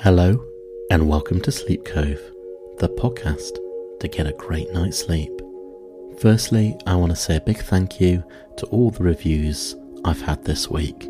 Hello, 0.00 0.44
and 0.90 1.08
welcome 1.08 1.40
to 1.40 1.50
Sleep 1.50 1.84
Cove, 1.86 2.20
the 2.78 2.88
podcast 2.88 3.58
to 3.98 4.08
get 4.08 4.26
a 4.26 4.32
great 4.34 4.70
night's 4.72 4.98
sleep. 4.98 5.32
Firstly, 6.18 6.76
I 6.86 6.94
want 6.96 7.10
to 7.10 7.16
say 7.16 7.36
a 7.36 7.40
big 7.40 7.56
thank 7.58 7.98
you 7.98 8.22
to 8.58 8.66
all 8.66 8.90
the 8.90 9.02
reviews 9.02 9.74
I've 10.04 10.20
had 10.20 10.44
this 10.44 10.68
week. 10.68 11.08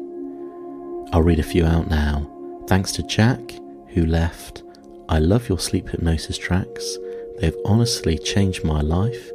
I'll 1.13 1.23
read 1.23 1.41
a 1.41 1.43
few 1.43 1.67
out 1.67 1.91
now. 1.91 2.31
Thanks 2.69 2.93
to 2.93 3.03
Jack, 3.03 3.41
who 3.89 4.07
left, 4.07 4.63
I 5.09 5.19
love 5.19 5.49
your 5.49 5.59
sleep 5.59 5.89
hypnosis 5.89 6.39
tracks. 6.39 6.97
They've 7.41 7.57
honestly 7.67 8.17
changed 8.17 8.65
my 8.65 8.83
life. 8.83 9.33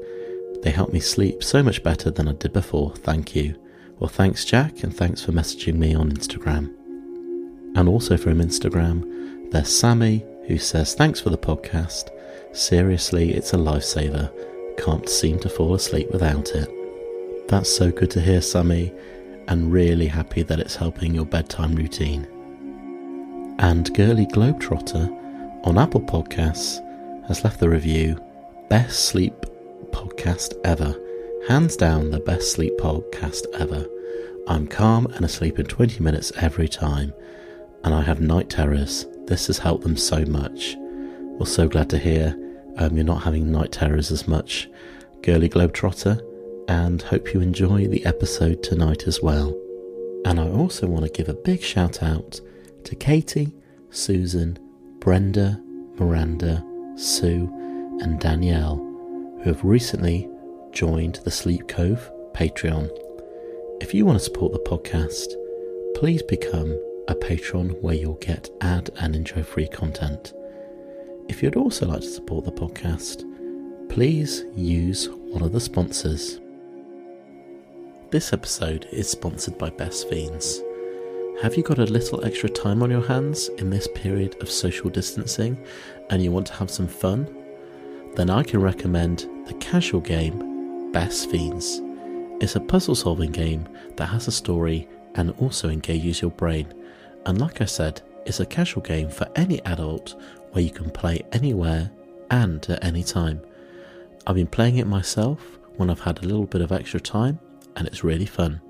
They 0.63 0.71
help 0.71 0.93
me 0.93 1.01
sleep 1.01 1.43
so 1.43 1.61
much 1.61 1.83
better 1.83 2.09
than 2.09 2.29
I 2.29 2.33
did 2.33 2.53
before. 2.53 2.95
Thank 2.95 3.35
you. 3.35 3.55
Well, 3.99 4.07
thanks, 4.09 4.45
Jack, 4.45 4.81
and 4.83 4.95
thanks 4.95 5.21
for 5.21 5.33
messaging 5.33 5.75
me 5.75 5.93
on 5.93 6.09
Instagram. 6.09 6.73
And 7.75 7.87
also 7.87 8.17
from 8.17 8.39
Instagram, 8.39 9.30
there's 9.51 9.77
Sammy, 9.77 10.25
who 10.47 10.57
says, 10.57 10.95
Thanks 10.95 11.19
for 11.19 11.29
the 11.29 11.37
podcast. 11.37 12.09
Seriously, 12.53 13.33
it's 13.33 13.53
a 13.53 13.57
lifesaver. 13.57 14.31
Can't 14.77 15.07
seem 15.07 15.39
to 15.39 15.49
fall 15.49 15.75
asleep 15.75 16.09
without 16.11 16.49
it. 16.51 16.69
That's 17.49 17.69
so 17.69 17.91
good 17.91 18.09
to 18.11 18.21
hear, 18.21 18.41
Sammy, 18.41 18.93
and 19.49 19.71
really 19.71 20.07
happy 20.07 20.43
that 20.43 20.59
it's 20.61 20.77
helping 20.77 21.13
your 21.13 21.25
bedtime 21.25 21.75
routine. 21.75 22.25
And 23.59 23.93
Girly 23.93 24.25
Globetrotter 24.25 25.65
on 25.65 25.77
Apple 25.77 26.01
Podcasts 26.01 26.79
has 27.27 27.43
left 27.43 27.59
the 27.59 27.69
review 27.69 28.19
Best 28.69 29.05
sleep 29.05 29.33
podcast 29.89 30.53
ever. 30.63 30.95
Hands 31.49 31.75
down, 31.75 32.09
the 32.09 32.21
best 32.21 32.53
sleep 32.53 32.77
podcast 32.77 33.43
ever. 33.53 33.85
I'm 34.47 34.65
calm 34.65 35.07
and 35.07 35.25
asleep 35.25 35.59
in 35.59 35.65
20 35.65 36.01
minutes 36.01 36.31
every 36.37 36.69
time, 36.69 37.13
and 37.83 37.93
I 37.93 38.01
have 38.01 38.21
night 38.21 38.49
terrors. 38.49 39.05
This 39.31 39.47
has 39.47 39.59
helped 39.59 39.83
them 39.83 39.95
so 39.95 40.25
much. 40.25 40.75
We're 40.77 41.45
so 41.45 41.69
glad 41.69 41.89
to 41.91 41.97
hear 41.97 42.37
um, 42.75 42.97
you're 42.97 43.05
not 43.05 43.23
having 43.23 43.49
night 43.49 43.71
terrors 43.71 44.11
as 44.11 44.27
much, 44.27 44.69
girly 45.21 45.47
globetrotter, 45.47 46.21
and 46.67 47.01
hope 47.01 47.33
you 47.33 47.39
enjoy 47.39 47.87
the 47.87 48.05
episode 48.05 48.61
tonight 48.61 49.07
as 49.07 49.21
well. 49.21 49.57
And 50.25 50.37
I 50.37 50.49
also 50.49 50.85
want 50.85 51.05
to 51.05 51.11
give 51.11 51.29
a 51.29 51.33
big 51.33 51.61
shout 51.61 52.03
out 52.03 52.41
to 52.83 52.93
Katie, 52.93 53.53
Susan, 53.89 54.59
Brenda, 54.99 55.63
Miranda, 55.95 56.61
Sue, 56.97 57.47
and 58.01 58.19
Danielle, 58.19 58.75
who 59.43 59.53
have 59.53 59.63
recently 59.63 60.29
joined 60.73 61.21
the 61.23 61.31
Sleep 61.31 61.69
Cove 61.69 62.11
Patreon. 62.33 62.89
If 63.79 63.93
you 63.93 64.05
want 64.05 64.19
to 64.19 64.25
support 64.25 64.51
the 64.51 64.59
podcast, 64.59 65.27
please 65.95 66.21
become 66.21 66.77
a 67.11 67.15
Patreon 67.15 67.77
where 67.81 67.93
you'll 67.93 68.13
get 68.15 68.49
ad 68.61 68.89
and 69.01 69.17
intro 69.17 69.43
free 69.43 69.67
content. 69.67 70.31
If 71.27 71.43
you'd 71.43 71.57
also 71.57 71.85
like 71.85 71.99
to 71.99 72.07
support 72.07 72.45
the 72.45 72.53
podcast, 72.53 73.25
please 73.89 74.45
use 74.55 75.09
one 75.09 75.41
of 75.41 75.51
the 75.51 75.59
sponsors. 75.59 76.39
This 78.11 78.31
episode 78.31 78.87
is 78.93 79.09
sponsored 79.09 79.57
by 79.57 79.71
Best 79.71 80.07
Fiends. 80.07 80.61
Have 81.41 81.57
you 81.57 81.63
got 81.63 81.79
a 81.79 81.83
little 81.83 82.23
extra 82.23 82.47
time 82.47 82.81
on 82.81 82.89
your 82.89 83.05
hands 83.05 83.49
in 83.57 83.69
this 83.69 83.89
period 83.93 84.41
of 84.41 84.49
social 84.49 84.89
distancing 84.89 85.61
and 86.09 86.23
you 86.23 86.31
want 86.31 86.47
to 86.47 86.53
have 86.53 86.71
some 86.71 86.87
fun? 86.87 87.27
Then 88.15 88.29
I 88.29 88.41
can 88.43 88.61
recommend 88.61 89.27
the 89.47 89.53
casual 89.55 89.99
game 89.99 90.93
Best 90.93 91.29
Fiends. 91.29 91.81
It's 92.39 92.55
a 92.55 92.61
puzzle 92.61 92.95
solving 92.95 93.33
game 93.33 93.67
that 93.97 94.05
has 94.05 94.29
a 94.29 94.31
story 94.31 94.87
and 95.15 95.31
also 95.39 95.67
engages 95.67 96.21
your 96.21 96.31
brain 96.31 96.73
and 97.25 97.39
like 97.39 97.61
I 97.61 97.65
said, 97.65 98.01
it's 98.25 98.39
a 98.39 98.45
casual 98.45 98.81
game 98.81 99.09
for 99.09 99.27
any 99.35 99.63
adult 99.65 100.15
where 100.51 100.63
you 100.63 100.71
can 100.71 100.89
play 100.89 101.21
anywhere 101.31 101.91
and 102.29 102.67
at 102.69 102.83
any 102.83 103.03
time. 103.03 103.41
I've 104.27 104.35
been 104.35 104.47
playing 104.47 104.77
it 104.77 104.87
myself 104.87 105.59
when 105.77 105.89
I've 105.89 105.99
had 105.99 106.19
a 106.19 106.27
little 106.27 106.45
bit 106.45 106.61
of 106.61 106.71
extra 106.71 106.99
time, 106.99 107.39
and 107.75 107.87
it's 107.87 108.03
really 108.03 108.25
fun. 108.25 108.61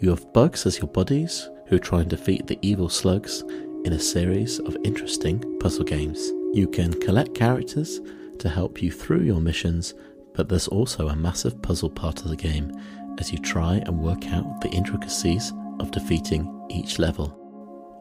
You 0.00 0.10
have 0.10 0.32
bugs 0.32 0.66
as 0.66 0.78
your 0.78 0.88
buddies 0.88 1.48
who 1.66 1.78
try 1.78 2.00
and 2.00 2.10
defeat 2.10 2.46
the 2.46 2.58
evil 2.62 2.88
slugs 2.88 3.42
in 3.84 3.92
a 3.92 3.98
series 3.98 4.58
of 4.60 4.76
interesting 4.84 5.58
puzzle 5.60 5.84
games. 5.84 6.30
You 6.52 6.68
can 6.68 6.92
collect 7.00 7.34
characters 7.34 8.00
to 8.38 8.48
help 8.48 8.82
you 8.82 8.90
through 8.90 9.22
your 9.22 9.40
missions, 9.40 9.94
but 10.34 10.48
there's 10.48 10.68
also 10.68 11.08
a 11.08 11.16
massive 11.16 11.60
puzzle 11.62 11.90
part 11.90 12.22
of 12.22 12.28
the 12.28 12.36
game 12.36 12.72
as 13.18 13.32
you 13.32 13.38
try 13.38 13.76
and 13.86 13.98
work 13.98 14.26
out 14.28 14.60
the 14.60 14.70
intricacies 14.70 15.52
of 15.80 15.90
defeating 15.90 16.66
each 16.70 16.98
level. 16.98 17.43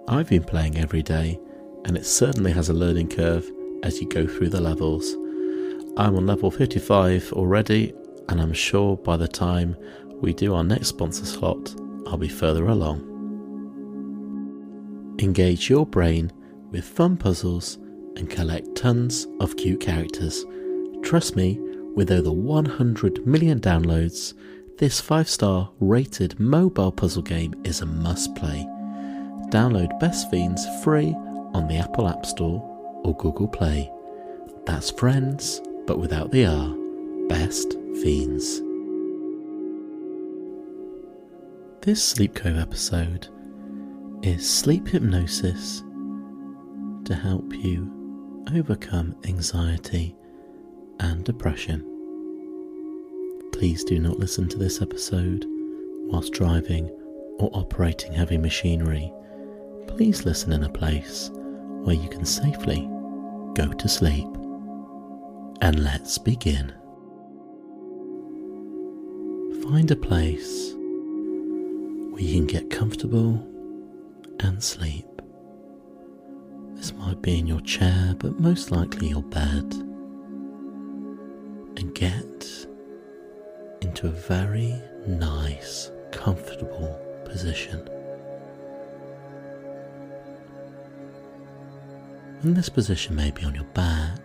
I've 0.07 0.27
been 0.27 0.43
playing 0.43 0.77
every 0.77 1.01
day, 1.01 1.39
and 1.85 1.95
it 1.95 2.05
certainly 2.05 2.51
has 2.51 2.67
a 2.67 2.73
learning 2.73 3.07
curve 3.07 3.49
as 3.83 4.01
you 4.01 4.09
go 4.09 4.27
through 4.27 4.49
the 4.49 4.59
levels. 4.59 5.13
I'm 5.95 6.17
on 6.17 6.25
level 6.25 6.51
55 6.51 7.31
already, 7.31 7.93
and 8.27 8.41
I'm 8.41 8.51
sure 8.51 8.97
by 8.97 9.15
the 9.15 9.29
time 9.29 9.77
we 10.21 10.33
do 10.33 10.55
our 10.55 10.63
next 10.63 10.89
sponsor 10.89 11.25
slot, 11.25 11.73
I'll 12.05 12.17
be 12.17 12.27
further 12.27 12.67
along. 12.67 13.09
Engage 15.19 15.69
your 15.69 15.85
brain 15.85 16.33
with 16.71 16.83
fun 16.83 17.15
puzzles 17.15 17.77
and 18.17 18.29
collect 18.29 18.75
tons 18.75 19.25
of 19.39 19.55
cute 19.55 19.79
characters. 19.79 20.43
Trust 21.01 21.37
me, 21.37 21.59
with 21.95 22.11
over 22.11 22.31
100 22.31 23.25
million 23.25 23.61
downloads, 23.61 24.33
this 24.79 24.99
5 24.99 25.29
star 25.29 25.71
rated 25.79 26.39
mobile 26.41 26.91
puzzle 26.91 27.21
game 27.21 27.53
is 27.63 27.79
a 27.79 27.85
must 27.85 28.35
play. 28.35 28.67
Download 29.53 29.99
Best 29.99 30.31
Fiends 30.31 30.65
free 30.83 31.13
on 31.53 31.67
the 31.67 31.77
Apple 31.77 32.07
App 32.07 32.25
Store 32.25 32.59
or 33.03 33.15
Google 33.17 33.47
Play. 33.47 33.91
That's 34.65 34.89
Friends, 34.89 35.61
but 35.85 35.99
without 35.99 36.31
the 36.31 36.47
R. 36.47 36.73
Best 37.27 37.73
Fiends. 38.01 38.63
This 41.83 42.03
Sleep 42.03 42.33
Cove 42.33 42.57
episode 42.57 43.27
is 44.23 44.49
sleep 44.49 44.87
hypnosis 44.87 45.83
to 47.05 47.13
help 47.13 47.53
you 47.53 48.41
overcome 48.55 49.15
anxiety 49.25 50.15
and 50.99 51.23
depression. 51.23 51.81
Please 53.51 53.83
do 53.83 53.99
not 53.99 54.17
listen 54.17 54.49
to 54.49 54.57
this 54.57 54.81
episode 54.81 55.45
whilst 56.07 56.33
driving 56.33 56.89
or 57.37 57.51
operating 57.53 58.13
heavy 58.13 58.39
machinery 58.39 59.13
please 59.95 60.25
listen 60.25 60.51
in 60.51 60.63
a 60.63 60.69
place 60.69 61.29
where 61.83 61.95
you 61.95 62.09
can 62.09 62.25
safely 62.25 62.89
go 63.53 63.71
to 63.73 63.87
sleep. 63.87 64.27
And 65.61 65.83
let's 65.83 66.17
begin. 66.17 66.73
Find 69.63 69.91
a 69.91 69.95
place 69.95 70.73
where 70.73 72.23
you 72.23 72.33
can 72.33 72.47
get 72.47 72.71
comfortable 72.71 73.35
and 74.39 74.63
sleep. 74.63 75.05
This 76.73 76.91
might 76.93 77.21
be 77.21 77.37
in 77.37 77.45
your 77.45 77.61
chair, 77.61 78.15
but 78.17 78.39
most 78.39 78.71
likely 78.71 79.09
your 79.09 79.21
bed. 79.21 79.73
And 81.77 81.93
get 81.93 82.67
into 83.81 84.07
a 84.07 84.11
very 84.11 84.73
nice, 85.05 85.91
comfortable 86.11 86.99
position. 87.25 87.87
And 92.43 92.57
this 92.57 92.67
position 92.67 93.15
may 93.15 93.31
be 93.31 93.45
on 93.45 93.55
your 93.55 93.63
back, 93.73 94.19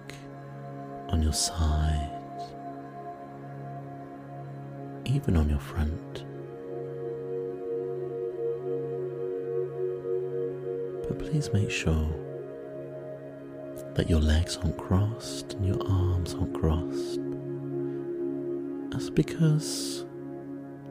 on 1.11 1.23
your 1.23 1.33
side, 1.33 2.11
even 5.05 5.37
on 5.37 5.49
your 5.49 5.61
front. 5.61 6.25
But 11.07 11.21
please 11.21 11.53
make 11.53 11.71
sure 11.71 12.09
that 13.95 14.11
your 14.11 14.21
legs 14.21 14.57
aren't 14.57 14.79
crossed 14.79 15.53
and 15.53 15.65
your 15.65 15.81
arms 15.89 16.35
aren't 16.35 16.55
crossed. 16.55 17.21
That's 18.91 19.11
because 19.11 20.05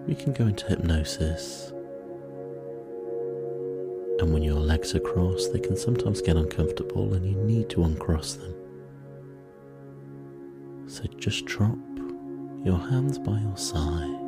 we 0.07 0.15
can 0.15 0.31
go 0.31 0.47
into 0.47 0.65
hypnosis 0.67 1.73
and 4.19 4.33
when 4.33 4.43
your 4.43 4.59
legs 4.77 5.49
they 5.51 5.59
can 5.59 5.75
sometimes 5.75 6.21
get 6.21 6.35
uncomfortable 6.35 7.13
and 7.13 7.25
you 7.25 7.35
need 7.43 7.69
to 7.69 7.83
uncross 7.83 8.35
them. 8.35 8.53
So 10.87 11.03
just 11.17 11.45
drop 11.45 11.77
your 12.63 12.77
hands 12.77 13.17
by 13.17 13.39
your 13.39 13.57
side 13.57 14.19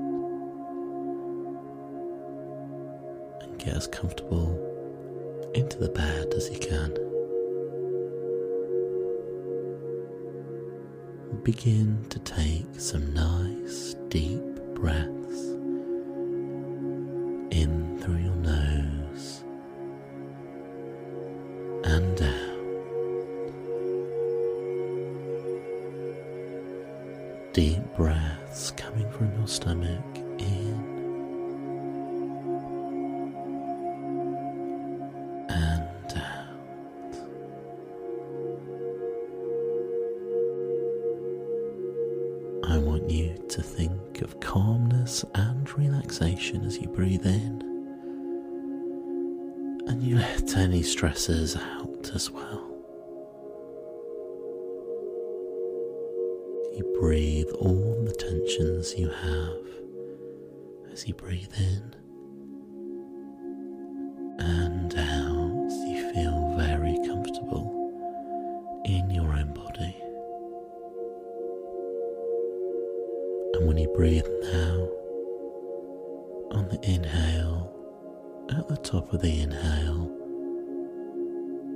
and 3.41 3.59
get 3.59 3.75
as 3.75 3.87
comfortable 3.87 4.65
into 5.53 5.77
the 5.77 5.89
bed 5.89 6.33
as 6.33 6.49
you 6.49 6.59
can. 6.59 6.93
Begin 11.43 12.05
to 12.09 12.19
take 12.19 12.65
some 12.77 13.13
nice 13.13 13.95
deep 14.09 14.41
breaths 14.73 15.53
in 17.51 17.99
through 18.01 18.17
your 18.17 18.35
nose 18.35 18.69
breaths 27.99 28.71
coming 28.77 29.11
from 29.11 29.29
your 29.37 29.45
stomach 29.45 30.17
in 30.37 30.73
and 35.49 36.13
out. 36.15 37.13
I 42.63 42.77
want 42.77 43.09
you 43.09 43.35
to 43.49 43.61
think 43.61 44.21
of 44.21 44.39
calmness 44.39 45.25
and 45.35 45.77
relaxation 45.77 46.63
as 46.63 46.77
you 46.77 46.87
breathe 46.87 47.25
in, 47.25 47.61
and 49.89 50.01
you 50.01 50.15
let 50.19 50.55
any 50.55 50.83
stresses 50.83 51.57
out 51.57 52.11
as 52.15 52.31
well. 52.31 52.69
Breathe 73.99 74.23
now, 74.43 74.87
on 76.51 76.69
the 76.69 76.79
inhale, 76.89 77.69
at 78.49 78.65
the 78.69 78.77
top 78.77 79.11
of 79.11 79.21
the 79.21 79.41
inhale, 79.41 80.09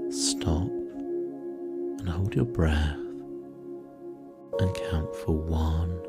stop 0.10 0.70
and 2.00 2.08
hold 2.08 2.34
your 2.34 2.46
breath 2.46 2.96
and 4.58 4.74
count 4.90 5.14
for 5.18 5.36
one, 5.36 6.00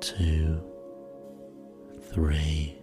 two, 0.00 0.62
three, 2.10 2.79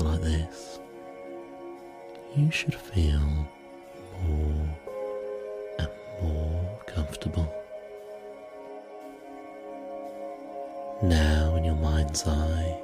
like 0.00 0.20
this, 0.20 0.78
you 2.34 2.50
should 2.50 2.74
feel 2.74 3.48
more 4.24 4.76
and 5.78 5.88
more 6.22 6.80
comfortable. 6.86 7.52
Now, 11.02 11.56
in 11.56 11.64
your 11.64 11.76
mind's 11.76 12.26
eye, 12.26 12.80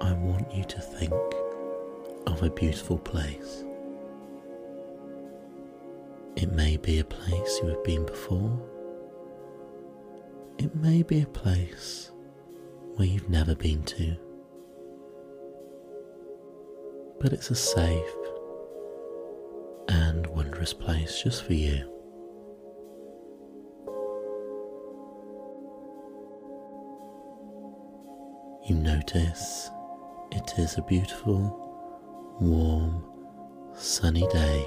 I 0.00 0.12
want 0.12 0.52
you 0.54 0.64
to 0.64 0.80
think 0.80 1.12
of 2.26 2.42
a 2.42 2.50
beautiful 2.50 2.98
place. 2.98 3.64
It 6.36 6.52
may 6.52 6.76
be 6.76 6.98
a 6.98 7.04
place 7.04 7.60
you 7.62 7.68
have 7.68 7.82
been 7.82 8.04
before. 8.04 8.60
It 10.58 10.74
may 10.74 11.02
be 11.02 11.22
a 11.22 11.26
place 11.26 12.10
where 12.96 13.06
you've 13.06 13.30
never 13.30 13.54
been 13.54 13.82
to. 13.84 14.16
It's 17.32 17.50
a 17.50 17.54
safe 17.54 18.14
and 19.88 20.26
wondrous 20.28 20.72
place 20.72 21.22
just 21.22 21.44
for 21.44 21.54
you. 21.54 21.92
You 28.64 28.76
notice 28.76 29.68
it 30.30 30.54
is 30.58 30.78
a 30.78 30.82
beautiful, 30.82 32.36
warm, 32.40 33.04
sunny 33.74 34.26
day, 34.28 34.66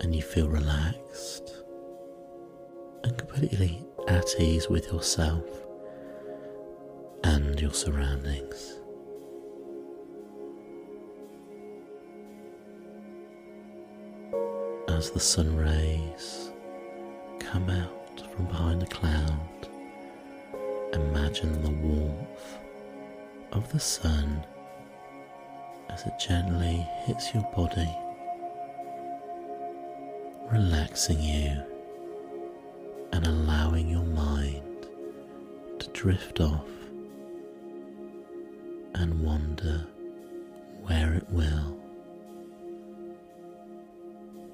and 0.00 0.14
you 0.14 0.22
feel 0.22 0.48
relaxed 0.48 1.62
and 3.04 3.16
completely 3.16 3.84
at 4.08 4.34
ease 4.38 4.68
with 4.68 4.86
yourself 4.86 5.46
and 7.24 7.60
your 7.60 7.72
surroundings. 7.72 8.81
As 15.02 15.10
the 15.10 15.18
sun 15.18 15.56
rays 15.56 16.52
come 17.40 17.68
out 17.68 18.22
from 18.32 18.46
behind 18.46 18.84
a 18.84 18.86
cloud, 18.86 19.68
imagine 20.92 21.60
the 21.60 21.70
warmth 21.70 22.58
of 23.50 23.72
the 23.72 23.80
sun 23.80 24.46
as 25.90 26.06
it 26.06 26.12
gently 26.20 26.86
hits 27.04 27.34
your 27.34 27.42
body, 27.52 27.92
relaxing 30.52 31.20
you 31.20 31.60
and 33.12 33.26
allowing 33.26 33.88
your 33.88 34.04
mind 34.04 34.86
to 35.80 35.88
drift 35.88 36.38
off 36.38 36.70
and 38.94 39.20
wander 39.20 39.84
where 40.84 41.12
it 41.14 41.28
will. 41.28 41.81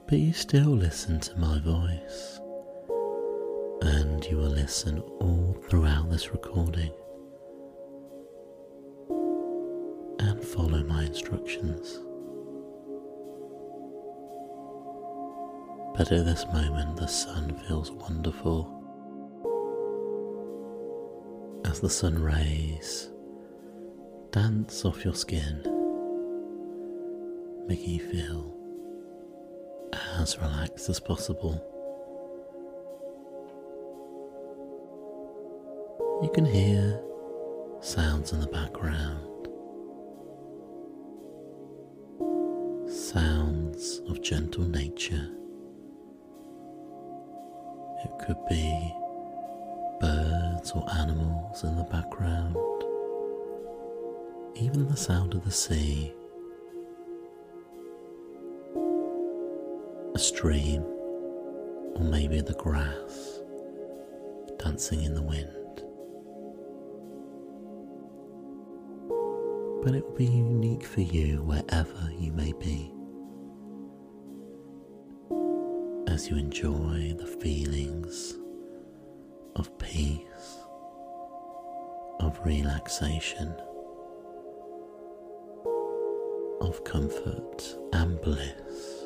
But 0.09 0.21
you 0.21 0.33
still 0.33 0.71
listen 0.71 1.21
to 1.21 1.39
my 1.39 1.59
voice, 1.59 2.41
and 3.83 4.25
you 4.25 4.39
will 4.39 4.49
listen 4.49 5.01
all 5.01 5.55
throughout 5.69 6.09
this 6.09 6.31
recording. 6.31 6.93
And 10.19 10.43
follow 10.43 10.83
my 10.85 11.05
instructions. 11.05 12.01
But 15.95 16.11
at 16.11 16.25
this 16.25 16.47
moment, 16.55 16.97
the 16.97 17.07
sun 17.07 17.55
feels 17.69 17.91
wonderful. 17.91 18.75
As 21.67 21.81
the 21.81 21.91
sun 21.91 22.19
rays 22.19 23.11
dance 24.31 24.87
off 24.87 25.05
your 25.05 25.15
skin, 25.15 25.61
making 27.69 27.91
you 27.91 28.11
feel 28.11 28.58
as 30.19 30.37
relaxed 30.39 30.89
as 30.89 30.99
possible. 30.99 31.65
You 36.23 36.31
can 36.35 36.45
hear 36.45 37.01
sounds 37.81 38.33
in 38.33 38.41
the 38.41 38.49
background, 38.49 39.49
sounds 42.91 44.01
of 44.09 44.21
gentle 44.21 44.65
nature. 44.65 45.31
It 48.05 48.11
could 48.27 48.45
be 48.49 48.95
birds 50.01 50.73
or 50.73 50.85
animals 50.99 51.63
in 51.63 51.77
the 51.77 51.85
background, 51.85 52.57
even 54.57 54.89
the 54.89 54.97
sound 54.97 55.35
of 55.35 55.45
the 55.45 55.53
sea, 55.53 56.13
a 60.19 60.21
stream, 60.21 60.83
or 61.95 62.03
maybe 62.03 62.41
the 62.41 62.55
grass 62.55 63.39
dancing 64.59 65.05
in 65.05 65.15
the 65.15 65.23
wind. 65.23 65.77
But 69.85 69.95
it 69.95 70.05
will 70.05 70.17
be 70.17 70.25
unique 70.25 70.83
for 70.83 71.03
you 71.03 71.45
wherever 71.45 72.11
you 72.19 72.33
may 72.33 72.53
be. 72.55 72.93
As 76.13 76.29
you 76.29 76.37
enjoy 76.37 77.15
the 77.17 77.37
feelings 77.41 78.35
of 79.55 79.79
peace, 79.79 80.59
of 82.19 82.41
relaxation, 82.45 83.55
of 86.61 86.83
comfort 86.83 87.77
and 87.93 88.21
bliss, 88.21 88.98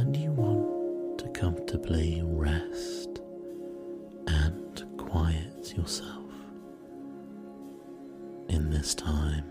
and 0.00 0.16
you 0.16 0.32
want 0.32 1.18
to 1.18 1.28
comfortably 1.38 2.22
rest 2.24 3.20
and 4.28 4.82
quiet 4.96 5.74
yourself 5.76 6.24
in 8.48 8.70
this 8.70 8.94
time. 8.94 9.44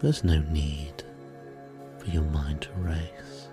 There's 0.00 0.22
no 0.24 0.40
need 0.40 1.04
for 1.98 2.10
your 2.10 2.24
mind 2.24 2.60
to 2.62 2.72
race. 2.72 3.48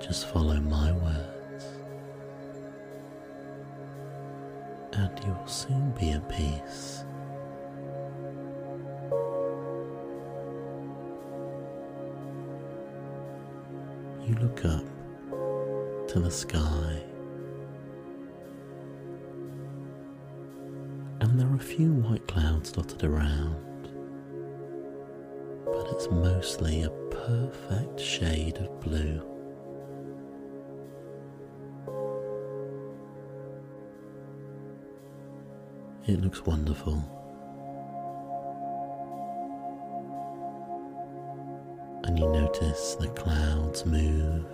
Just 0.00 0.26
follow 0.28 0.58
my 0.60 0.90
words, 0.90 1.66
and 4.94 5.20
you'll 5.26 5.46
soon 5.46 5.90
be 6.00 6.12
at 6.12 6.26
peace. 6.30 7.04
Look 14.44 14.64
up 14.66 14.84
to 16.06 16.20
the 16.20 16.30
sky, 16.30 17.02
and 21.22 21.40
there 21.40 21.48
are 21.48 21.56
a 21.56 21.58
few 21.58 21.94
white 21.94 22.26
clouds 22.28 22.70
dotted 22.70 23.04
around, 23.04 23.88
but 25.64 25.88
it's 25.92 26.10
mostly 26.10 26.82
a 26.82 26.90
perfect 27.10 27.98
shade 27.98 28.58
of 28.58 28.80
blue. 28.82 29.22
It 36.06 36.20
looks 36.20 36.44
wonderful. 36.44 37.02
And 42.14 42.22
you 42.22 42.30
notice 42.30 42.94
the 42.94 43.08
clouds 43.08 43.84
move 43.84 44.46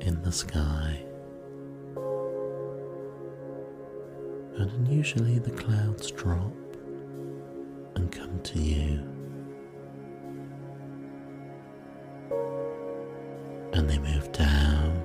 in 0.00 0.22
the 0.22 0.32
sky. 0.32 0.98
And 4.56 4.70
unusually 4.78 5.38
the 5.38 5.50
clouds 5.50 6.10
drop 6.10 6.54
and 7.96 8.10
come 8.10 8.40
to 8.44 8.58
you. 8.58 9.00
And 13.74 13.90
they 13.90 13.98
move 13.98 14.32
down, 14.32 15.02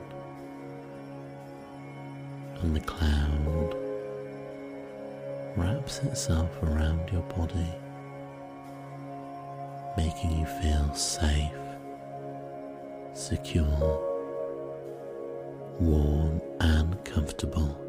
and 2.62 2.74
the 2.74 2.80
cloud 2.80 3.76
wraps 5.58 6.00
itself 6.04 6.64
around 6.64 7.12
your 7.12 7.24
body, 7.24 7.68
making 9.98 10.40
you 10.40 10.46
feel 10.46 10.94
safe, 10.94 11.52
secure, 13.14 14.00
warm, 15.80 16.42
and 16.60 17.04
comfortable. 17.06 17.80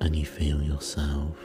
And 0.00 0.14
you 0.14 0.26
feel 0.26 0.62
yourself 0.62 1.36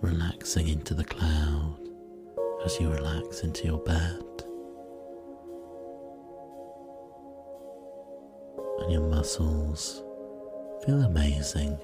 relaxing 0.00 0.68
into 0.68 0.94
the 0.94 1.04
cloud 1.04 1.78
as 2.64 2.80
you 2.80 2.90
relax 2.90 3.40
into 3.40 3.64
your 3.66 3.78
bed. 3.78 4.24
and 8.84 8.92
your 8.92 9.02
muscles 9.02 10.03
feel 10.84 11.02
amazing 11.02 11.78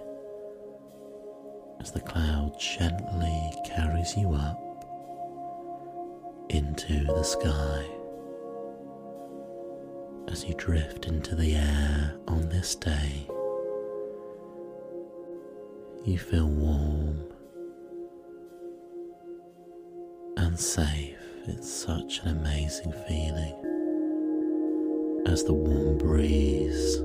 as 1.80 1.90
the 1.90 2.00
cloud 2.00 2.52
gently 2.60 3.52
carries 3.64 4.14
you 4.14 4.34
up 4.34 4.60
into 6.50 7.04
the 7.06 7.22
sky. 7.22 7.86
As 10.30 10.44
you 10.44 10.54
drift 10.54 11.06
into 11.06 11.34
the 11.34 11.54
air 11.54 12.14
on 12.28 12.50
this 12.50 12.74
day, 12.74 13.26
you 16.04 16.18
feel 16.18 16.48
warm 16.48 17.24
and 20.36 20.60
safe. 20.60 21.16
It's 21.46 21.72
such 21.72 22.20
an 22.20 22.36
amazing 22.36 22.92
feeling 23.08 23.54
as 25.26 25.42
the 25.44 25.54
warm 25.54 25.96
breeze 25.96 27.00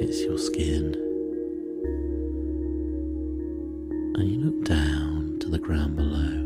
hits 0.00 0.22
your 0.22 0.38
skin. 0.38 0.94
And 4.16 4.30
you 4.30 4.38
look 4.40 4.64
down 4.64 5.36
to 5.40 5.50
the 5.50 5.58
ground 5.58 5.94
below, 5.94 6.38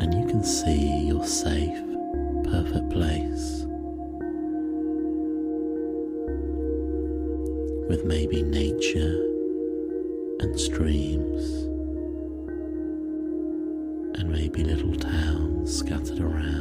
and 0.00 0.12
you 0.12 0.26
can 0.26 0.42
see 0.42 1.06
your 1.06 1.24
safe, 1.24 1.78
perfect 2.42 2.90
place. 2.90 3.64
With 7.88 8.04
maybe 8.04 8.42
nature 8.42 9.22
and 10.40 10.58
streams, 10.58 11.68
and 14.18 14.28
maybe 14.28 14.64
little 14.64 14.96
towns 14.96 15.78
scattered 15.78 16.18
around. 16.18 16.51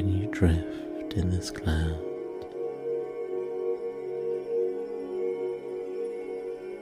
And 0.00 0.18
you 0.18 0.28
drift 0.30 1.12
in 1.12 1.28
this 1.28 1.50
cloud. 1.50 2.00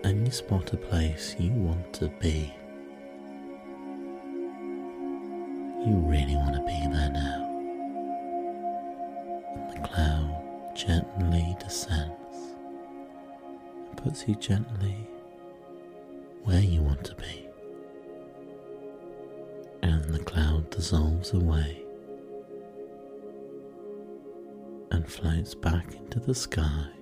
And 0.04 0.25
you 0.25 0.30
spot 0.30 0.72
a 0.72 0.76
place 0.76 1.34
you 1.37 1.50
want 1.50 1.92
to 1.94 2.06
be. 2.20 2.54
You 5.84 5.96
really 6.06 6.37
want 6.37 6.54
to 6.54 6.60
be 6.60 6.78
there 6.92 7.10
now. 7.10 7.44
And 9.56 9.72
the 9.72 9.88
cloud 9.88 10.76
gently 10.76 11.56
descends 11.58 12.54
and 13.88 13.96
puts 13.96 14.28
you 14.28 14.37
gently 14.37 15.08
where 16.44 16.60
you 16.60 16.82
want 16.82 17.02
to 17.02 17.16
be. 17.16 17.48
And 19.82 20.04
the 20.04 20.20
cloud 20.20 20.70
dissolves 20.70 21.32
away 21.32 21.82
floats 25.20 25.52
back 25.52 25.94
into 25.96 26.20
the 26.20 26.34
sky. 26.34 26.97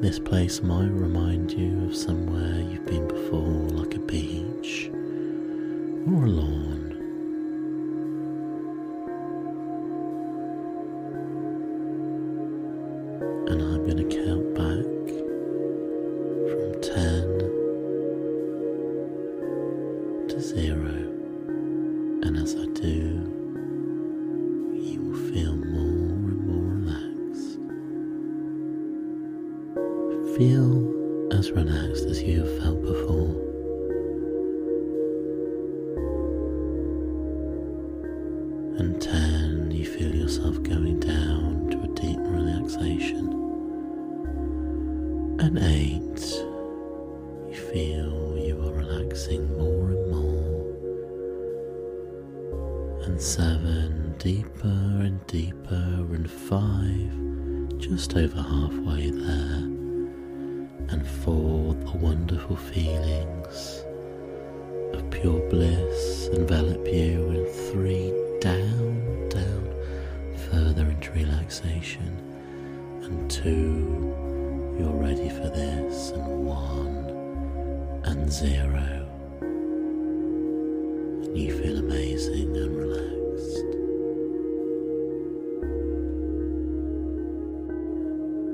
This 0.00 0.18
place 0.18 0.62
might 0.62 0.88
remind 0.88 1.52
you 1.52 1.84
of 1.84 1.94
somewhere 1.94 2.58
you've 2.62 2.86
been 2.86 3.06
before, 3.06 3.68
like 3.78 3.96
a 3.96 3.98
beach 3.98 4.90
or 4.94 6.24
a 6.24 6.30
lawn. 6.30 6.89
And 73.10 73.30
two, 73.30 74.76
you're 74.78 74.94
ready 74.94 75.28
for 75.28 75.48
this. 75.48 76.10
And 76.10 76.46
one, 76.46 77.04
and 78.04 78.30
zero. 78.32 79.08
And 81.24 81.36
you 81.36 81.52
feel 81.60 81.78
amazing 81.78 82.56
and 82.56 82.76
relaxed. 82.76 83.64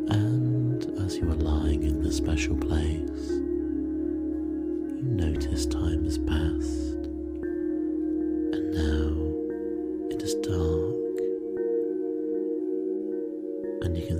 And 0.08 0.84
as 1.04 1.18
you 1.18 1.30
are 1.30 1.34
lying 1.34 1.82
in 1.82 2.02
the 2.02 2.10
special 2.10 2.56
place, 2.56 3.28
you 3.28 5.02
notice 5.02 5.66
time 5.66 6.04
has 6.04 6.16
passed. 6.16 6.45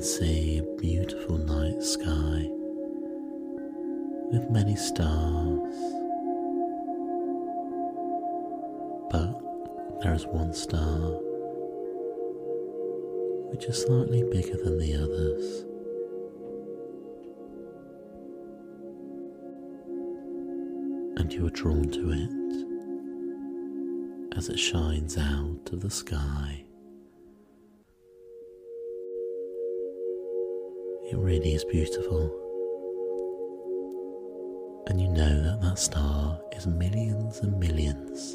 See 0.07 0.59
a 0.59 0.63
beautiful 0.81 1.37
night 1.37 1.83
sky 1.83 2.49
with 4.31 4.49
many 4.51 4.77
stars. 4.77 5.75
But 9.11 10.01
there 10.01 10.15
is 10.15 10.25
one 10.27 10.53
star 10.53 11.19
which 13.51 13.65
is 13.65 13.83
slightly 13.83 14.23
bigger 14.23 14.57
than 14.63 14.79
the 14.79 14.95
others. 14.95 15.65
And 21.19 21.33
you 21.33 21.49
are 21.49 21.51
drawn 21.51 21.91
to 21.91 22.13
it 22.13 22.31
as 24.39 24.49
it 24.51 24.59
shines 24.61 25.19
out 25.19 25.69
of 25.73 25.81
the 25.81 25.91
sky. 25.91 26.66
It 31.09 31.17
really 31.17 31.55
is 31.55 31.65
beautiful. 31.65 32.33
And 34.89 35.01
you 35.01 35.09
know 35.09 35.41
that 35.41 35.61
that 35.61 35.79
star 35.79 36.41
is 36.51 36.67
millions 36.67 37.39
and 37.39 37.57
millions 37.61 38.35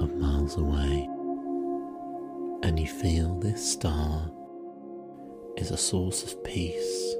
of 0.00 0.12
miles 0.16 0.56
away. 0.56 1.08
And 2.64 2.76
you 2.76 2.88
feel 2.88 3.38
this 3.38 3.72
star 3.72 4.28
is 5.56 5.70
a 5.70 5.76
source 5.76 6.24
of 6.24 6.42
peace 6.42 7.14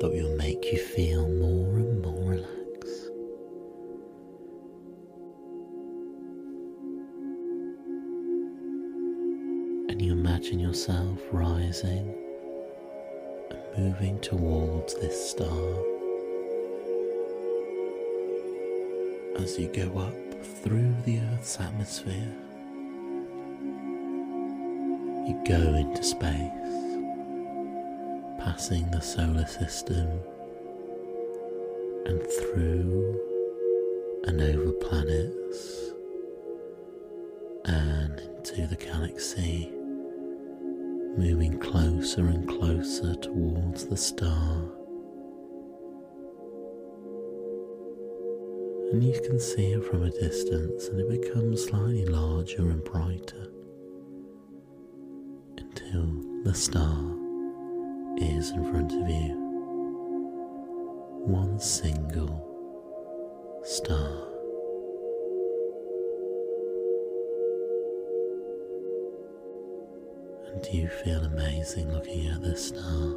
that 0.00 0.10
will 0.10 0.34
make 0.38 0.72
you 0.72 0.78
feel 0.78 1.28
more 1.28 1.76
and 1.76 2.00
more 2.00 2.30
relaxed. 2.30 3.10
And 9.90 10.00
you 10.00 10.12
imagine 10.12 10.58
yourself 10.58 11.18
rising 11.32 12.29
moving 13.76 14.18
towards 14.20 14.94
this 14.94 15.30
star. 15.30 15.74
As 19.36 19.58
you 19.58 19.68
go 19.68 19.98
up 19.98 20.44
through 20.62 20.94
the 21.04 21.20
Earth's 21.20 21.58
atmosphere, 21.60 22.34
you 25.26 25.40
go 25.46 25.74
into 25.74 26.02
space, 26.02 26.98
passing 28.38 28.90
the 28.90 29.00
solar 29.00 29.46
system 29.46 30.20
and 32.06 32.20
through 32.22 33.20
and 34.24 34.40
over 34.40 34.72
planets 34.72 35.90
and 37.64 38.20
into 38.20 38.66
the 38.66 38.76
galaxy 38.76 39.72
moving 41.16 41.58
closer 41.58 42.26
and 42.26 42.48
closer 42.48 43.14
towards 43.16 43.86
the 43.86 43.96
star. 43.96 44.70
And 48.92 49.04
you 49.04 49.20
can 49.24 49.38
see 49.38 49.72
it 49.72 49.84
from 49.84 50.02
a 50.02 50.10
distance, 50.10 50.88
and 50.88 51.00
it 51.00 51.08
becomes 51.20 51.64
slightly 51.64 52.04
larger 52.06 52.70
and 52.70 52.82
brighter 52.82 53.46
until 55.56 56.22
the 56.42 56.54
star 56.54 57.16
is 58.18 58.50
in 58.50 58.64
front 58.70 58.92
of 58.92 59.08
you. 59.08 59.36
One 61.26 61.60
single 61.60 62.46
star. 63.64 64.29
And 70.52 70.62
you 70.72 70.88
feel 70.88 71.24
amazing 71.24 71.92
looking 71.92 72.26
at 72.28 72.42
this 72.42 72.68
star? 72.68 73.16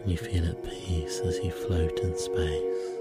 And 0.00 0.10
you 0.10 0.16
feel 0.16 0.48
at 0.48 0.62
peace 0.64 1.20
as 1.20 1.38
you 1.38 1.50
float 1.50 2.00
in 2.00 2.16
space. 2.16 2.96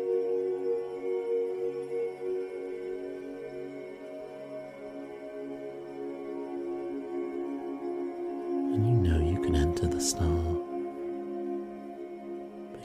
And 8.74 8.86
you 8.86 8.94
know 9.10 9.20
you 9.20 9.36
to 9.76 9.88
the 9.88 10.00
star 10.00 10.66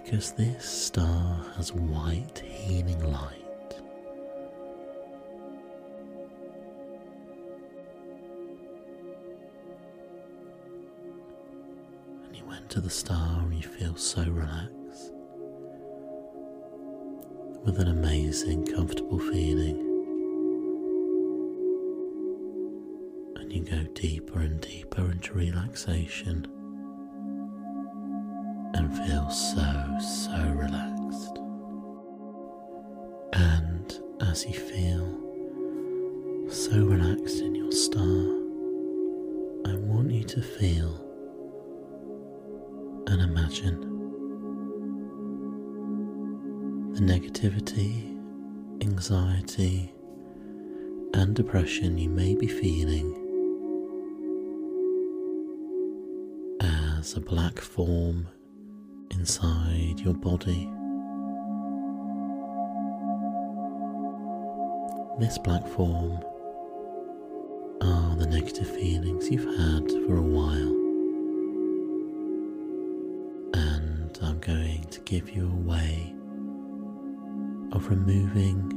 because 0.03 0.33
this 0.33 0.65
star 0.69 1.37
has 1.57 1.73
white 1.73 2.41
healing 2.41 3.01
light. 3.13 3.50
The 12.83 12.89
star 12.89 13.41
and 13.41 13.55
you 13.55 13.63
feel 13.63 13.95
so 13.95 14.23
relaxed 14.23 15.13
with 17.63 17.79
an 17.79 17.89
amazing, 17.89 18.67
comfortable 18.67 19.19
feeling. 19.19 19.79
And 23.37 23.53
you 23.53 23.65
go 23.65 23.83
deeper 23.93 24.41
and 24.41 24.59
deeper 24.63 25.03
into 25.11 25.35
relaxation 25.35 26.47
and 28.75 28.97
feel 28.97 29.29
so, 29.29 29.99
so 30.01 30.39
relaxed. 30.57 31.39
And 33.35 34.01
as 34.23 34.47
you 34.47 34.55
feel 34.55 35.21
so 36.51 36.83
relaxed 36.83 37.41
in 37.41 37.55
your 37.55 37.73
star, 37.73 38.03
I 39.71 39.77
want 39.77 40.11
you 40.11 40.25
to 40.25 40.41
feel 40.41 41.10
the 43.69 43.91
negativity, 47.01 48.17
anxiety, 48.83 49.93
and 51.15 51.35
depression 51.35 51.99
you 51.99 52.09
may 52.09 52.35
be 52.35 52.47
feeling 52.47 53.17
as 56.61 57.17
a 57.17 57.21
black 57.21 57.59
form 57.59 58.29
inside 59.11 59.99
your 59.99 60.15
body. 60.15 60.71
This 65.19 65.39
black 65.39 65.67
form 65.67 66.23
are 67.83 68.17
the 68.17 68.27
negative 68.27 68.69
feelings 68.69 69.31
you've 69.31 69.59
had 69.59 69.91
for 70.07 70.17
a 70.17 70.23
while. 70.23 70.80
To 74.91 75.01
give 75.01 75.31
you 75.31 75.47
a 75.47 75.69
way 75.69 76.15
of 77.73 77.89
removing 77.89 78.77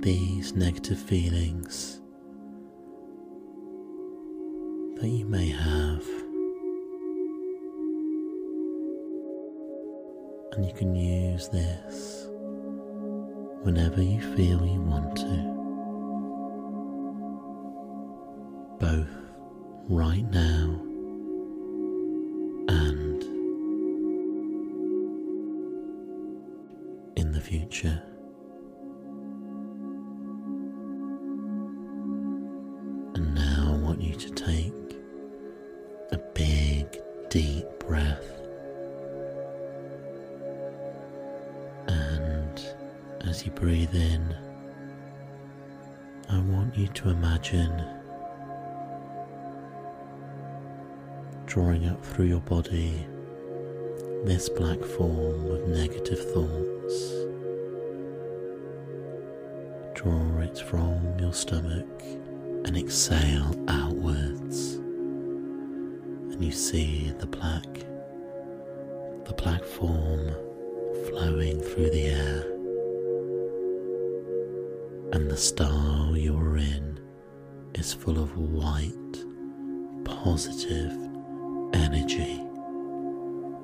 these 0.00 0.52
negative 0.52 0.98
feelings 0.98 2.00
that 5.00 5.08
you 5.08 5.24
may 5.26 5.48
have. 5.48 6.06
And 10.52 10.64
you 10.66 10.72
can 10.74 10.94
use 10.94 11.48
this 11.48 12.26
whenever 13.62 14.02
you 14.02 14.20
feel 14.36 14.64
you 14.66 14.80
want 14.80 15.16
to. 15.16 15.54
Both 18.78 19.08
right 19.88 20.30
now 20.30 20.85
future. 27.76 28.02
And 33.14 33.34
now 33.34 33.74
I 33.74 33.76
want 33.78 34.00
you 34.00 34.14
to 34.14 34.30
take 34.30 34.72
a 36.12 36.18
big, 36.34 37.00
deep 37.28 37.66
breath. 37.80 38.24
And 41.88 42.60
as 43.26 43.44
you 43.44 43.52
breathe 43.52 43.94
in, 43.94 44.34
I 46.28 46.40
want 46.40 46.76
you 46.76 46.88
to 46.88 47.10
imagine 47.10 47.84
drawing 51.46 51.88
up 51.88 52.04
through 52.04 52.26
your 52.26 52.40
body 52.40 53.06
this 54.24 54.48
black 54.48 54.82
form 54.82 55.50
of 55.50 55.68
negative 55.68 56.32
thoughts. 56.32 56.75
From 60.64 61.18
your 61.20 61.32
stomach 61.34 62.02
and 62.64 62.76
exhale 62.76 63.54
outwards. 63.68 64.74
And 66.32 66.42
you 66.42 66.50
see 66.50 67.12
the 67.18 67.26
black, 67.26 67.72
the 69.26 69.34
black 69.36 69.62
form 69.62 70.32
flowing 71.08 71.60
through 71.60 71.90
the 71.90 72.06
air. 72.06 72.40
And 75.12 75.30
the 75.30 75.36
star 75.36 76.16
you're 76.16 76.56
in 76.56 77.00
is 77.74 77.92
full 77.92 78.18
of 78.18 78.36
white, 78.36 79.24
positive 80.04 80.92
energy. 81.74 82.42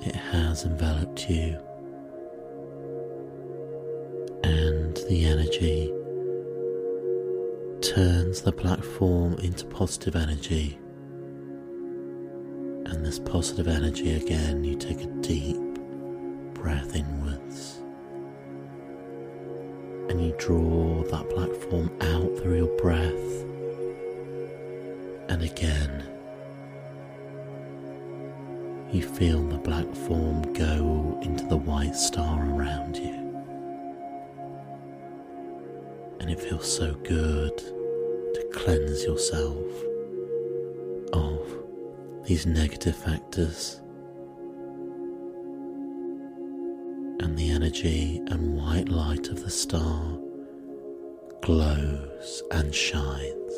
It 0.07 0.15
has 0.15 0.67
enveloped 0.67 1.29
you. 1.29 1.59
And 4.45 4.97
the 5.09 5.25
energy 5.25 5.93
turns 7.83 8.42
the 8.42 8.53
black 8.53 8.81
form 8.81 9.35
into 9.35 9.66
positive 9.66 10.14
energy. 10.14 10.79
And 12.87 13.05
this 13.05 13.18
positive 13.18 13.66
energy 13.66 14.14
again, 14.14 14.62
you 14.62 14.77
take 14.77 15.03
a 15.03 15.07
deep 15.21 15.59
breath 16.55 16.95
inwards. 16.95 17.81
And 20.09 20.25
you 20.25 20.33
draw 20.38 21.03
that 21.05 21.29
black 21.31 21.51
form 21.68 21.90
out 22.01 22.38
through 22.38 22.59
your 22.59 22.77
breath. 22.79 23.45
And 25.29 25.42
again, 25.42 26.05
you 28.92 29.03
feel 29.03 29.42
the 29.42 29.59
black 29.59 29.92
form 30.07 30.53
go 30.53 31.18
into 31.23 31.45
the 31.47 31.57
white 31.57 31.97
star 31.97 32.49
around 32.55 32.97
you. 32.97 33.22
And 36.23 36.31
it 36.31 36.41
feels 36.41 36.73
so 36.73 36.95
good 37.03 37.59
to 37.59 38.49
cleanse 38.53 39.03
yourself 39.03 39.67
of 41.13 42.25
these 42.25 42.47
negative 42.47 42.95
factors. 42.95 43.81
And 47.19 47.37
the 47.37 47.51
energy 47.51 48.23
and 48.29 48.57
white 48.57 48.89
light 48.89 49.31
of 49.31 49.43
the 49.43 49.51
star 49.51 50.17
glows 51.43 52.43
and 52.53 52.73
shines 52.73 53.55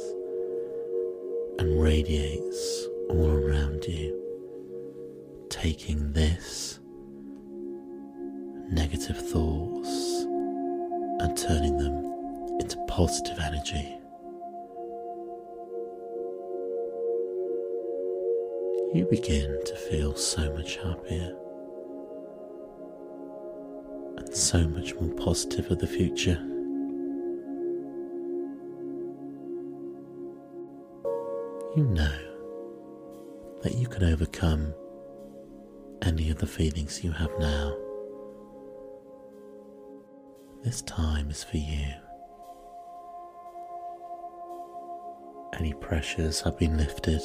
and 1.59 1.83
radiates 1.83 2.87
all 3.11 3.29
around 3.29 3.85
you 3.85 4.19
taking 5.51 6.15
this 6.15 6.81
negative 8.71 9.19
thoughts 9.31 10.25
and 11.21 11.37
turning 11.37 11.77
them 11.77 12.14
into 12.61 12.77
positive 12.89 13.39
energy. 13.39 13.99
You 18.95 19.07
begin 19.11 19.61
to 19.65 19.77
feel 19.91 20.15
so 20.15 20.53
much 20.53 20.77
happier 20.77 21.37
and 24.17 24.35
so 24.35 24.69
much 24.69 24.95
more 24.95 25.13
positive 25.15 25.71
of 25.71 25.81
the 25.81 25.87
future. 25.87 26.41
You 31.77 31.85
know 31.85 32.19
that 33.63 33.75
you 33.75 33.89
can 33.89 34.05
overcome 34.05 34.73
any 36.03 36.31
of 36.31 36.39
the 36.39 36.47
feelings 36.47 37.03
you 37.03 37.11
have 37.11 37.31
now. 37.41 37.77
This 40.63 40.83
time 40.83 41.31
is 41.31 41.43
for 41.43 41.57
you. 41.57 42.04
Any 45.59 45.73
pressures 45.75 46.41
have 46.41 46.59
been 46.59 46.77
lifted. 46.77 47.21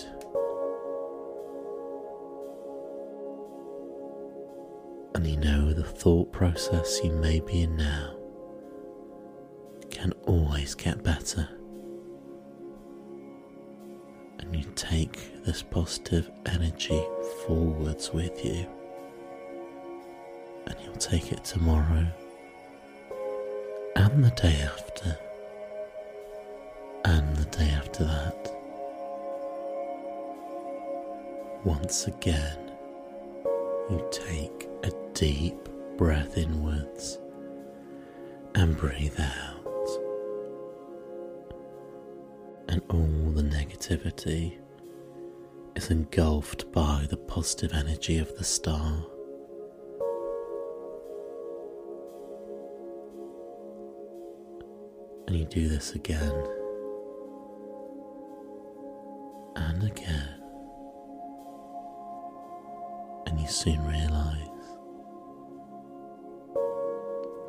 And 5.15 5.25
you 5.25 5.37
know 5.37 5.73
the 5.73 5.83
thought 5.83 6.31
process 6.31 6.99
you 7.03 7.11
may 7.11 7.39
be 7.39 7.63
in 7.63 7.75
now 7.75 8.15
can 9.89 10.11
always 10.27 10.75
get 10.75 11.03
better. 11.03 11.49
And 14.39 14.55
you 14.55 14.63
take 14.75 15.43
this 15.43 15.63
positive 15.63 16.29
energy 16.45 17.03
forwards 17.45 18.13
with 18.13 18.45
you. 18.45 18.67
And 20.67 20.75
you'll 20.83 20.93
take 20.95 21.31
it 21.31 21.43
tomorrow 21.43 22.07
and 23.95 24.23
the 24.23 24.29
day 24.31 24.61
after 24.61 25.17
Once 31.69 32.07
again, 32.07 32.71
you 33.91 34.03
take 34.09 34.67
a 34.81 34.91
deep 35.13 35.55
breath 35.97 36.35
inwards 36.35 37.19
and 38.55 38.75
breathe 38.75 39.19
out, 39.19 39.87
and 42.69 42.81
all 42.89 43.31
the 43.35 43.43
negativity 43.43 44.57
is 45.75 45.91
engulfed 45.91 46.71
by 46.71 47.05
the 47.11 47.17
positive 47.17 47.71
energy 47.73 48.17
of 48.17 48.35
the 48.35 48.43
star. 48.43 49.05
And 55.27 55.37
you 55.37 55.45
do 55.45 55.69
this 55.69 55.93
again 55.93 56.58
soon 63.59 63.85
realize 63.85 64.47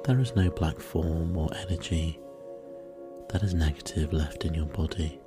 there 0.05 0.19
is 0.19 0.35
no 0.35 0.51
black 0.51 0.81
form 0.81 1.37
or 1.37 1.49
energy 1.69 2.19
that 3.29 3.45
is 3.45 3.55
negative 3.55 4.13
left 4.13 4.45
in 4.45 4.53
your 4.53 4.67
body. 4.67 5.21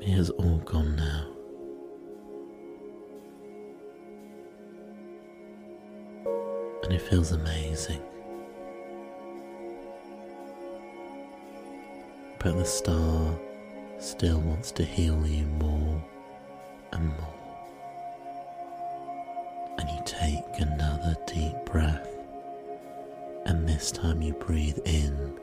It 0.00 0.08
has 0.16 0.30
all 0.30 0.58
gone 0.64 0.96
now. 0.96 1.26
And 6.82 6.92
it 6.92 7.02
feels 7.02 7.30
amazing. 7.30 8.02
but 12.40 12.58
the 12.58 12.64
star 12.64 13.38
still 13.98 14.38
wants 14.38 14.70
to 14.70 14.84
heal 14.84 15.26
you 15.26 15.46
more 15.46 16.04
and 16.94 17.08
more. 17.08 17.34
And 19.78 19.90
you 19.90 20.00
take 20.04 20.58
another 20.58 21.14
deep 21.26 21.54
breath, 21.66 22.08
and 23.46 23.68
this 23.68 23.90
time 23.92 24.22
you 24.22 24.32
breathe 24.34 24.78
in 24.84 25.38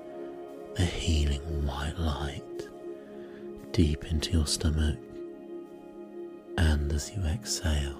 the 0.75 0.85
healing 0.85 1.65
white 1.65 1.97
light 1.97 2.67
deep 3.71 4.05
into 4.05 4.31
your 4.31 4.47
stomach. 4.47 4.97
And 6.57 6.91
as 6.91 7.11
you 7.15 7.23
exhale, 7.23 7.97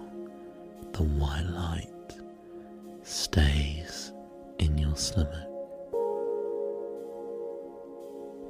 the 0.93 1.03
white 1.03 1.47
light 1.47 1.87
stays 3.03 4.11
in 4.59 4.77
your 4.77 4.95
stomach 4.95 5.51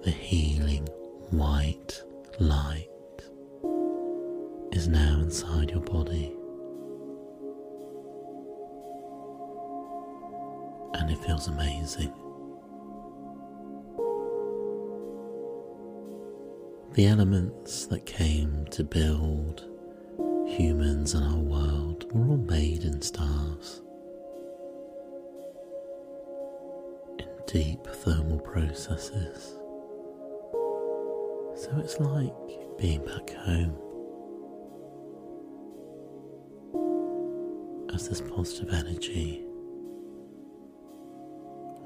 the 0.03 0.11
healing 0.11 0.87
white 1.29 2.01
light 2.39 2.89
is 4.71 4.88
now 4.88 5.19
inside 5.19 5.71
your 5.71 5.81
body. 5.81 6.34
And 10.93 11.10
it 11.10 11.17
feels 11.25 11.47
amazing. 11.47 12.13
The 16.93 17.07
elements 17.07 17.86
that 17.88 18.05
came 18.05 18.65
to 18.71 18.84
build 18.84 19.65
humans 20.47 21.13
and 21.13 21.25
our 21.25 21.39
world 21.39 22.12
were 22.13 22.27
all 22.27 22.38
made 22.38 22.84
in 22.84 23.01
stars. 23.01 23.81
In 27.17 27.27
deep 27.47 27.86
thermal 27.88 28.39
processes. 28.39 29.53
So 31.55 31.77
it's 31.79 31.99
like 31.99 32.34
being 32.77 33.05
back 33.05 33.29
home. 33.31 33.90
As 37.93 38.08
this 38.08 38.21
positive 38.21 38.73
energy 38.73 39.43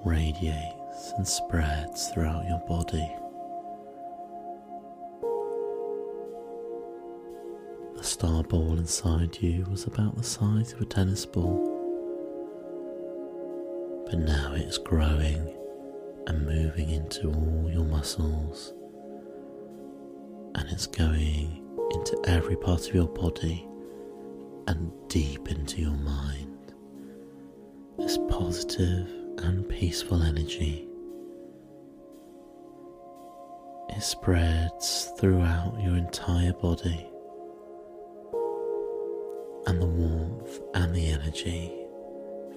radiates 0.05 1.13
and 1.17 1.27
spreads 1.27 2.09
throughout 2.09 2.45
your 2.47 2.59
body. 2.67 3.11
The 7.97 8.03
star 8.03 8.43
ball 8.43 8.77
inside 8.77 9.41
you 9.41 9.65
was 9.69 9.85
about 9.85 10.15
the 10.15 10.23
size 10.23 10.73
of 10.73 10.81
a 10.81 10.85
tennis 10.85 11.25
ball, 11.25 11.71
but 14.05 14.19
now 14.19 14.53
it's 14.55 14.77
growing 14.77 15.55
and 16.27 16.45
moving 16.45 16.89
into 16.89 17.29
all 17.29 17.69
your 17.71 17.85
muscles 17.85 18.73
and 20.55 20.69
it's 20.71 20.87
going 20.87 21.63
into 21.91 22.19
every 22.25 22.55
part 22.55 22.87
of 22.87 22.95
your 22.95 23.07
body 23.07 23.67
and 24.67 24.91
deep 25.07 25.49
into 25.49 25.81
your 25.81 25.91
mind. 25.91 26.73
This 27.97 28.17
positive 28.29 29.09
and 29.37 29.67
peaceful 29.69 30.21
energy. 30.21 30.87
It 33.89 34.01
spreads 34.01 35.11
throughout 35.19 35.79
your 35.81 35.95
entire 35.95 36.53
body, 36.53 37.07
and 39.67 39.81
the 39.81 39.85
warmth 39.85 40.59
and 40.73 40.93
the 40.95 41.09
energy 41.09 41.71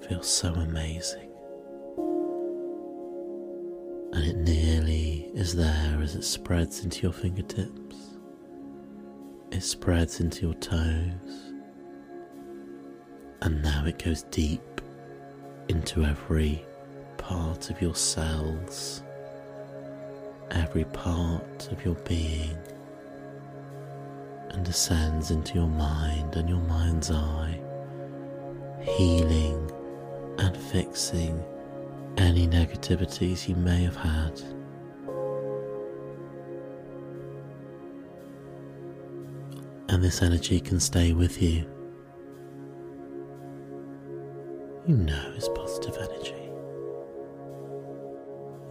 feel 0.07 0.23
so 0.23 0.53
amazing. 0.53 1.29
And 4.11 4.25
it 4.25 4.37
nearly 4.37 5.31
is 5.35 5.55
there 5.55 5.99
as 6.01 6.15
it 6.15 6.23
spreads 6.23 6.83
into 6.83 7.03
your 7.03 7.13
fingertips 7.13 7.89
it 9.51 9.63
spreads 9.63 10.19
into 10.19 10.45
your 10.45 10.53
toes, 10.55 11.48
and 13.41 13.61
now 13.63 13.85
it 13.85 14.03
goes 14.03 14.23
deep 14.23 14.81
into 15.67 16.03
every 16.03 16.65
part 17.17 17.69
of 17.69 17.81
your 17.81 17.95
cells, 17.95 19.03
every 20.51 20.83
part 20.85 21.69
of 21.71 21.83
your 21.85 21.95
being, 21.95 22.57
and 24.49 24.65
descends 24.65 25.31
into 25.31 25.55
your 25.55 25.67
mind 25.67 26.35
and 26.35 26.49
your 26.49 26.61
mind's 26.61 27.11
eye, 27.11 27.59
healing 28.81 29.71
and 30.39 30.55
fixing 30.55 31.43
any 32.17 32.47
negativities 32.47 33.47
you 33.47 33.55
may 33.55 33.83
have 33.83 33.95
had. 33.95 34.41
and 39.89 40.03
this 40.03 40.21
energy 40.21 40.59
can 40.59 40.79
stay 40.79 41.13
with 41.13 41.41
you. 41.41 41.65
You 44.89 44.97
know 44.97 45.33
it's 45.35 45.47
positive 45.49 45.95
energy. 45.97 46.49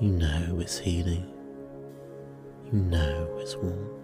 You 0.01 0.11
know 0.11 0.59
it's 0.59 0.77
healing. 0.77 1.33
You 2.67 2.81
know 2.81 3.39
it's 3.39 3.55
warmth. 3.55 4.03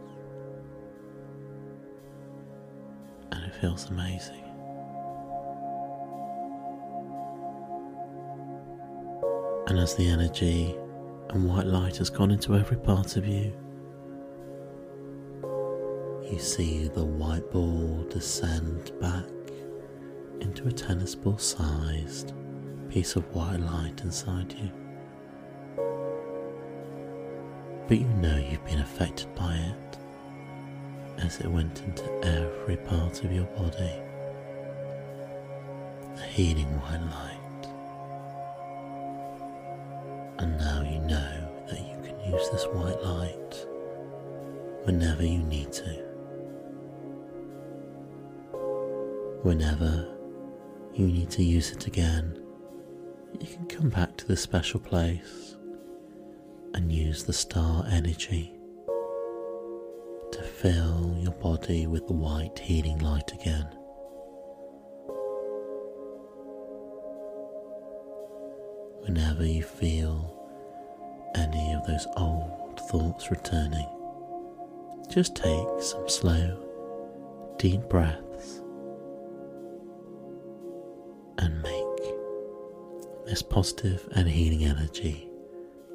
And 3.32 3.44
it 3.44 3.54
feels 3.60 3.90
amazing. 3.90 4.44
And 9.66 9.80
as 9.80 9.96
the 9.96 10.06
energy 10.08 10.76
and 11.30 11.48
white 11.48 11.66
light 11.66 11.96
has 11.96 12.10
gone 12.10 12.30
into 12.30 12.54
every 12.54 12.76
part 12.76 13.16
of 13.16 13.26
you, 13.26 13.52
you 16.30 16.38
see 16.38 16.86
the 16.86 17.04
white 17.04 17.50
ball 17.50 18.06
descend 18.08 18.92
back 19.00 19.33
into 20.44 20.68
a 20.68 20.72
tennis 20.72 21.14
ball 21.14 21.38
sized 21.38 22.32
piece 22.88 23.16
of 23.16 23.24
white 23.34 23.60
light 23.60 24.00
inside 24.02 24.52
you. 24.52 24.70
But 27.88 27.98
you 27.98 28.06
know 28.06 28.36
you've 28.36 28.64
been 28.64 28.80
affected 28.80 29.34
by 29.34 29.54
it 29.56 29.98
as 31.18 31.40
it 31.40 31.46
went 31.46 31.82
into 31.86 32.04
every 32.24 32.76
part 32.76 33.24
of 33.24 33.32
your 33.32 33.46
body. 33.46 33.92
The 36.16 36.22
healing 36.22 36.80
white 36.80 37.00
light. 37.00 37.40
And 40.38 40.56
now 40.58 40.82
you 40.82 40.98
know 41.00 41.66
that 41.68 41.80
you 41.80 41.96
can 42.02 42.32
use 42.32 42.48
this 42.50 42.64
white 42.66 43.02
light 43.02 43.66
whenever 44.84 45.24
you 45.24 45.42
need 45.42 45.72
to. 45.72 46.02
Whenever 49.42 50.13
you 50.94 51.08
need 51.08 51.30
to 51.30 51.42
use 51.42 51.72
it 51.72 51.86
again, 51.86 52.40
you 53.40 53.46
can 53.46 53.66
come 53.66 53.88
back 53.88 54.16
to 54.16 54.26
this 54.26 54.40
special 54.40 54.78
place 54.78 55.56
and 56.72 56.92
use 56.92 57.24
the 57.24 57.32
star 57.32 57.84
energy 57.90 58.54
to 60.30 60.42
fill 60.42 61.16
your 61.18 61.32
body 61.32 61.86
with 61.86 62.06
the 62.06 62.12
white 62.12 62.58
healing 62.58 62.98
light 62.98 63.32
again. 63.32 63.66
Whenever 69.00 69.44
you 69.44 69.62
feel 69.62 70.30
any 71.34 71.74
of 71.74 71.86
those 71.86 72.06
old 72.16 72.80
thoughts 72.88 73.30
returning, 73.30 73.88
just 75.10 75.34
take 75.34 75.68
some 75.80 76.08
slow, 76.08 76.56
deep 77.58 77.82
breaths 77.88 78.23
and 81.38 81.62
make 81.62 83.26
this 83.26 83.42
positive 83.42 84.08
and 84.12 84.28
healing 84.28 84.64
energy 84.64 85.28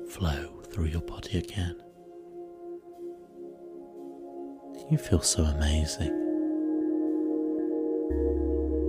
flow 0.10 0.62
through 0.72 0.86
your 0.86 1.02
body 1.02 1.38
again. 1.38 1.76
You 4.90 4.98
feel 4.98 5.22
so 5.22 5.44
amazing. 5.44 6.08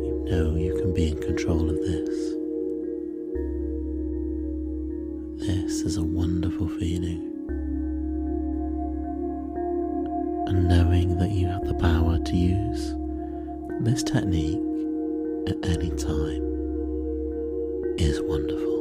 You 0.04 0.24
know 0.26 0.56
you 0.56 0.74
can 0.80 0.94
be 0.94 1.08
in 1.08 1.20
control 1.20 1.68
of 1.68 1.76
this. 1.76 2.34
This 5.46 5.82
is 5.82 5.96
a 5.96 6.02
wonderful 6.02 6.68
feeling. 6.68 7.26
And 10.46 10.68
knowing 10.68 11.18
that 11.18 11.30
you 11.30 11.46
have 11.46 11.66
the 11.66 11.74
power 11.74 12.18
to 12.18 12.36
use 12.36 12.94
this 13.80 14.02
technique 14.02 14.60
at 15.46 15.56
any 15.64 15.90
time 15.90 16.42
is 17.98 18.20
wonderful. 18.22 18.79